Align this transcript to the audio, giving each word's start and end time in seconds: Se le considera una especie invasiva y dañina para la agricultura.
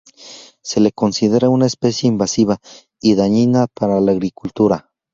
Se 0.63 0.79
le 0.79 0.93
considera 0.93 1.49
una 1.51 1.67
especie 1.67 2.07
invasiva 2.09 2.57
y 2.99 3.13
dañina 3.13 3.67
para 3.67 3.99
la 4.01 4.13
agricultura. 4.13 4.89